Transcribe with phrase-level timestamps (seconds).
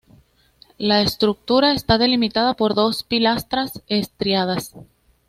[0.79, 4.73] La estructura está delimitada por dos pilastras estriadas.